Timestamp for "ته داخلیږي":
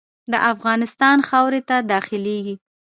1.69-2.55